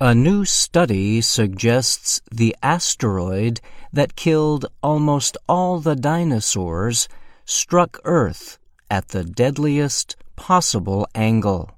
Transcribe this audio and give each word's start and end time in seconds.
A 0.00 0.14
new 0.14 0.44
study 0.44 1.20
suggests 1.20 2.20
the 2.30 2.54
asteroid 2.62 3.60
that 3.92 4.14
killed 4.14 4.66
almost 4.80 5.36
all 5.48 5.80
the 5.80 5.96
dinosaurs 5.96 7.08
struck 7.44 7.98
Earth 8.04 8.60
at 8.88 9.08
the 9.08 9.24
deadliest 9.24 10.14
possible 10.36 11.08
angle. 11.16 11.72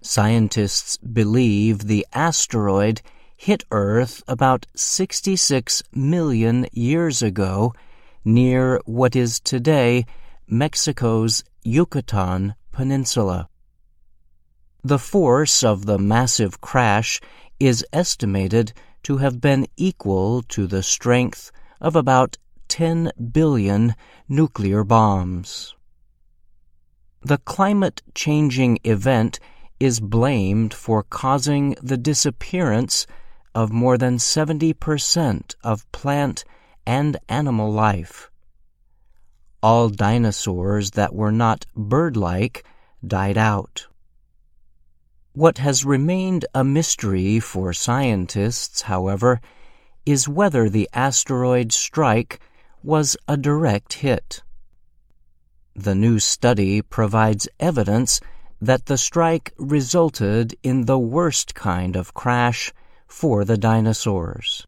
Scientists 0.00 0.96
believe 0.96 1.88
the 1.88 2.06
asteroid 2.14 3.02
hit 3.36 3.64
Earth 3.70 4.22
about 4.26 4.64
66 4.74 5.82
million 5.92 6.66
years 6.72 7.20
ago 7.20 7.74
near 8.24 8.80
what 8.86 9.14
is 9.14 9.40
today 9.40 10.06
Mexico's 10.46 11.44
Yucatan 11.64 12.54
Peninsula. 12.72 13.50
The 14.84 14.98
force 14.98 15.62
of 15.62 15.86
the 15.86 15.98
massive 15.98 16.60
crash 16.60 17.20
is 17.60 17.86
estimated 17.92 18.72
to 19.04 19.18
have 19.18 19.40
been 19.40 19.68
equal 19.76 20.42
to 20.48 20.66
the 20.66 20.82
strength 20.82 21.52
of 21.80 21.94
about 21.94 22.36
10 22.66 23.12
billion 23.32 23.94
nuclear 24.28 24.82
bombs. 24.82 25.76
The 27.20 27.38
climate 27.38 28.02
changing 28.16 28.80
event 28.82 29.38
is 29.78 30.00
blamed 30.00 30.74
for 30.74 31.04
causing 31.04 31.76
the 31.80 31.96
disappearance 31.96 33.06
of 33.54 33.70
more 33.70 33.96
than 33.96 34.16
70% 34.16 35.54
of 35.62 35.90
plant 35.92 36.44
and 36.84 37.16
animal 37.28 37.70
life. 37.70 38.32
All 39.62 39.90
dinosaurs 39.90 40.92
that 40.92 41.14
were 41.14 41.30
not 41.30 41.66
bird 41.76 42.16
like 42.16 42.64
died 43.06 43.38
out. 43.38 43.86
What 45.34 45.56
has 45.58 45.86
remained 45.86 46.44
a 46.54 46.62
mystery 46.62 47.40
for 47.40 47.72
scientists, 47.72 48.82
however, 48.82 49.40
is 50.04 50.28
whether 50.28 50.68
the 50.68 50.90
asteroid 50.92 51.72
strike 51.72 52.38
was 52.82 53.16
a 53.26 53.38
direct 53.38 53.94
hit. 53.94 54.42
The 55.74 55.94
new 55.94 56.18
study 56.18 56.82
provides 56.82 57.48
evidence 57.58 58.20
that 58.60 58.84
the 58.86 58.98
strike 58.98 59.54
resulted 59.56 60.54
in 60.62 60.84
the 60.84 60.98
worst 60.98 61.54
kind 61.54 61.96
of 61.96 62.12
crash 62.12 62.70
for 63.06 63.42
the 63.46 63.56
dinosaurs. 63.56 64.66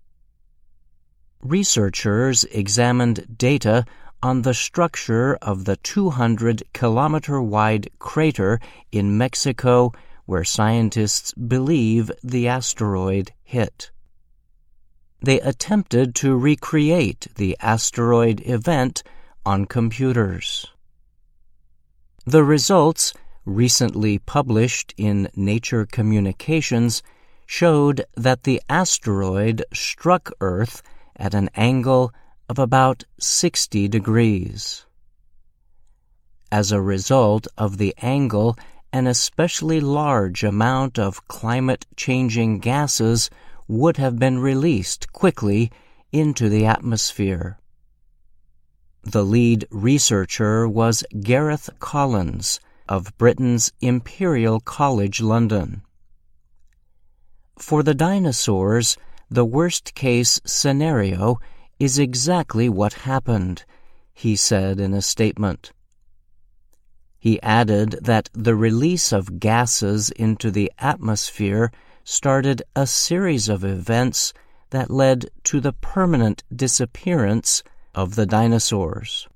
Researchers 1.43 2.45
examined 2.45 3.37
data 3.37 3.85
on 4.23 4.41
the 4.41 4.55
structure 4.55 5.37
of 5.43 5.67
the 5.67 5.77
200 5.77 6.63
kilometer 6.73 7.43
wide 7.43 7.91
crater 7.99 8.59
in 8.91 9.19
Mexico 9.19 9.93
where 10.27 10.45
scientists 10.45 11.33
believe 11.35 12.11
the 12.23 12.49
asteroid 12.49 13.33
hit. 13.43 13.91
They 15.21 15.41
attempted 15.41 16.15
to 16.17 16.37
recreate 16.37 17.29
the 17.37 17.57
asteroid 17.61 18.43
event 18.45 19.03
on 19.47 19.65
computers. 19.67 20.67
The 22.27 22.45
results, 22.45 23.13
recently 23.45 24.19
published 24.19 24.95
in 24.97 25.29
Nature 25.35 25.87
Communications, 25.87 27.03
showed 27.47 28.05
that 28.17 28.45
the 28.45 28.63
asteroid 28.69 29.65
struck 29.73 30.31
Earth 30.41 30.83
at 31.17 31.35
an 31.35 31.51
angle 31.55 32.13
of 32.49 32.59
about 32.59 33.05
60 33.19 33.89
degrees. 33.89 34.87
As 36.51 36.73
a 36.73 36.81
result 36.81 37.47
of 37.59 37.79
the 37.79 37.95
angle 38.01 38.57
an 38.95 39.09
especially 39.09 39.81
large 39.81 40.45
amount 40.45 41.01
of 41.01 41.27
climate 41.27 41.85
changing 41.97 42.61
gases 42.61 43.29
would 43.67 43.97
have 43.97 44.21
been 44.21 44.39
released 44.39 45.13
quickly 45.13 45.69
into 46.13 46.49
the 46.49 46.65
atmosphere. 46.65 47.59
The 49.03 49.25
lead 49.25 49.67
researcher 49.69 50.69
was 50.69 51.03
Gareth 51.21 51.69
Collins 51.81 52.61
of 52.89 53.13
Britain's 53.19 53.73
Imperial 53.81 54.61
College 54.61 55.21
London. 55.21 55.83
For 57.59 57.83
the 57.83 57.95
dinosaurs, 57.95 58.97
the 59.29 59.45
worst 59.45 59.95
case 59.97 60.41
scenario 60.47 61.41
is 61.81 61.99
exactly 61.99 62.69
what 62.69 62.93
happened, 63.11 63.65
he 64.13 64.37
said 64.37 64.79
in 64.79 64.95
a 64.95 65.03
statement. 65.03 65.73
He 67.25 67.41
added 67.41 68.01
that 68.03 68.29
the 68.35 68.55
release 68.55 69.11
of 69.11 69.41
gases 69.41 70.11
into 70.11 70.51
the 70.51 70.71
atmosphere 70.79 71.73
started 72.05 72.63
a 72.77 72.87
series 72.87 73.49
of 73.49 73.65
events 73.65 74.35
that 74.69 74.91
led 74.91 75.31
to 75.45 75.59
the 75.59 75.73
permanent 75.73 76.45
disappearance 76.55 77.63
of 77.95 78.15
the 78.15 78.27
dinosaurs. 78.27 79.27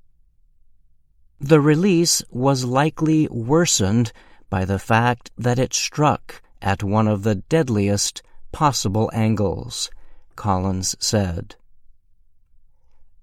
The 1.41 1.63
release 1.63 2.23
was 2.29 2.67
likely 2.67 3.27
worsened 3.29 4.13
by 4.51 4.67
the 4.67 4.79
fact 4.79 5.31
that 5.39 5.59
it 5.59 5.73
struck 5.73 6.43
at 6.61 6.83
one 6.83 7.09
of 7.09 7.23
the 7.23 7.37
deadliest 7.37 8.21
possible 8.53 9.11
angles, 9.15 9.91
Collins 10.37 10.95
said. 10.99 11.57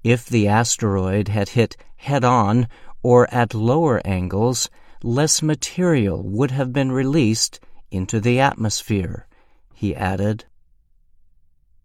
If 0.04 0.26
the 0.26 0.48
asteroid 0.48 1.28
had 1.28 1.50
hit 1.50 1.78
head 1.98 2.24
on 2.24 2.68
or 3.06 3.32
at 3.32 3.54
lower 3.54 4.02
angles, 4.04 4.68
less 5.04 5.44
material 5.44 6.24
would 6.24 6.50
have 6.50 6.74
been 6.74 6.92
released 6.92 7.60
into 7.92 8.20
the 8.20 8.40
atmosphere, 8.40 9.28
he 9.76 9.96
added. 9.96 10.44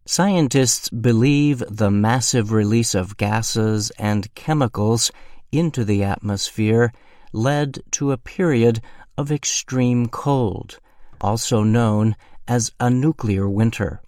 Scientists 0.07 0.89
believe 0.89 1.63
the 1.69 1.91
massive 1.91 2.53
release 2.53 2.95
of 2.95 3.19
gases 3.19 3.91
and 3.99 4.35
chemicals 4.35 5.13
into 5.53 5.85
the 5.85 6.03
atmosphere 6.03 6.91
led 7.35 7.79
to 7.91 8.13
a 8.13 8.17
period 8.17 8.81
of 9.19 9.31
extreme 9.31 10.07
cold, 10.09 10.79
also 11.21 11.63
known 11.63 12.17
as 12.49 12.73
a 12.81 12.89
nuclear 12.89 13.47
winter. 13.47 14.01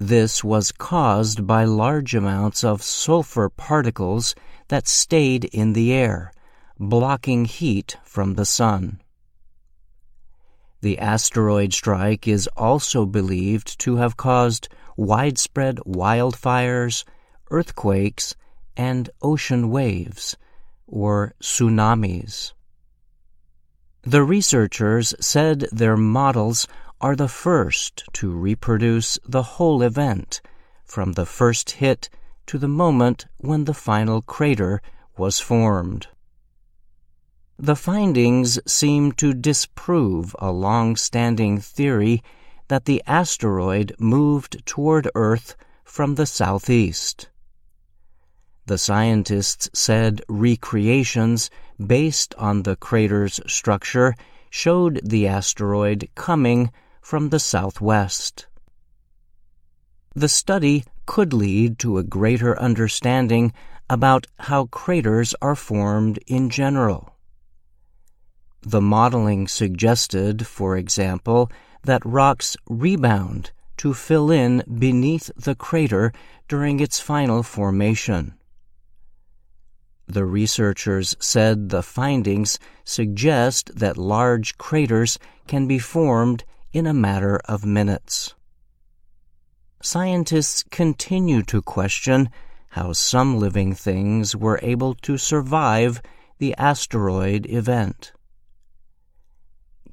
This 0.00 0.44
was 0.44 0.70
caused 0.70 1.44
by 1.44 1.64
large 1.64 2.14
amounts 2.14 2.62
of 2.62 2.82
sulfur 2.82 3.48
particles 3.48 4.36
that 4.68 4.86
stayed 4.86 5.46
in 5.46 5.72
the 5.72 5.92
air, 5.92 6.32
blocking 6.78 7.46
heat 7.46 7.96
from 8.04 8.34
the 8.34 8.44
sun. 8.44 9.00
The 10.82 11.00
asteroid 11.00 11.72
strike 11.72 12.28
is 12.28 12.48
also 12.56 13.06
believed 13.06 13.80
to 13.80 13.96
have 13.96 14.16
caused 14.16 14.68
widespread 14.96 15.78
wildfires, 15.78 17.04
earthquakes, 17.50 18.36
and 18.76 19.10
ocean 19.20 19.68
waves, 19.68 20.36
or 20.86 21.34
tsunamis. 21.42 22.52
The 24.02 24.22
researchers 24.22 25.12
said 25.18 25.66
their 25.72 25.96
models 25.96 26.68
are 27.00 27.14
the 27.14 27.28
first 27.28 28.02
to 28.12 28.30
reproduce 28.30 29.18
the 29.24 29.42
whole 29.42 29.82
event, 29.82 30.40
from 30.84 31.12
the 31.12 31.26
first 31.26 31.70
hit 31.70 32.08
to 32.46 32.58
the 32.58 32.68
moment 32.68 33.26
when 33.38 33.64
the 33.64 33.74
final 33.74 34.20
crater 34.22 34.82
was 35.16 35.38
formed. 35.38 36.08
The 37.58 37.76
findings 37.76 38.58
seem 38.70 39.12
to 39.12 39.34
disprove 39.34 40.34
a 40.38 40.50
long 40.50 40.96
standing 40.96 41.60
theory 41.60 42.22
that 42.68 42.84
the 42.84 43.02
asteroid 43.06 43.94
moved 43.98 44.64
toward 44.66 45.10
Earth 45.14 45.56
from 45.84 46.14
the 46.16 46.26
southeast. 46.26 47.28
The 48.66 48.78
scientists 48.78 49.70
said 49.72 50.20
recreations 50.28 51.50
based 51.84 52.34
on 52.36 52.62
the 52.62 52.76
crater's 52.76 53.40
structure 53.46 54.14
showed 54.50 55.00
the 55.02 55.26
asteroid 55.26 56.08
coming 56.14 56.70
from 57.00 57.30
the 57.30 57.38
southwest. 57.40 58.46
The 60.14 60.28
study 60.28 60.84
could 61.06 61.32
lead 61.32 61.78
to 61.78 61.98
a 61.98 62.02
greater 62.02 62.58
understanding 62.60 63.52
about 63.88 64.26
how 64.40 64.66
craters 64.66 65.34
are 65.40 65.54
formed 65.54 66.18
in 66.26 66.50
general. 66.50 67.14
The 68.62 68.80
modeling 68.80 69.48
suggested, 69.48 70.46
for 70.46 70.76
example, 70.76 71.50
that 71.84 72.04
rocks 72.04 72.56
rebound 72.68 73.52
to 73.78 73.94
fill 73.94 74.30
in 74.30 74.62
beneath 74.78 75.30
the 75.36 75.54
crater 75.54 76.12
during 76.48 76.80
its 76.80 77.00
final 77.00 77.42
formation. 77.42 78.34
The 80.06 80.24
researchers 80.24 81.16
said 81.20 81.68
the 81.68 81.82
findings 81.82 82.58
suggest 82.84 83.70
that 83.78 83.96
large 83.96 84.58
craters 84.58 85.18
can 85.46 85.66
be 85.66 85.78
formed 85.78 86.44
in 86.72 86.86
a 86.86 86.94
matter 86.94 87.40
of 87.46 87.64
minutes. 87.64 88.34
Scientists 89.80 90.64
continue 90.70 91.42
to 91.42 91.62
question 91.62 92.28
how 92.70 92.92
some 92.92 93.38
living 93.38 93.74
things 93.74 94.36
were 94.36 94.60
able 94.62 94.94
to 94.94 95.16
survive 95.16 96.02
the 96.38 96.54
asteroid 96.56 97.46
event. 97.46 98.12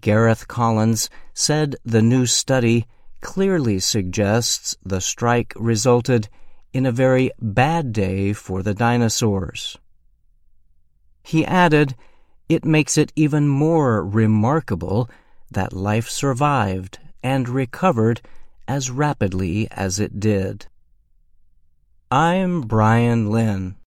Gareth 0.02 0.48
Collins 0.48 1.10
said 1.34 1.76
the 1.84 2.02
new 2.02 2.26
study 2.26 2.86
clearly 3.22 3.80
suggests 3.80 4.76
the 4.84 5.02
strike 5.02 5.54
resulted 5.56 6.30
in 6.74 6.86
a 6.86 6.92
very 6.92 7.32
bad 7.40 7.94
day 7.94 8.34
for 8.34 8.62
the 8.62 8.74
dinosaurs. 8.74 9.78
He 11.24 11.46
added, 11.46 11.96
it 12.50 12.66
makes 12.66 12.98
it 12.98 13.12
even 13.16 13.48
more 13.48 14.06
remarkable 14.06 15.10
that 15.52 15.74
life 15.74 16.10
survived 16.10 17.00
and 17.24 17.48
recovered 17.50 18.22
as 18.68 18.90
rapidly 18.92 19.68
as 19.72 20.00
it 20.00 20.20
did. 20.20 20.68
I'm 22.12 22.62
Brian 22.62 23.30
Lynn. 23.30 23.76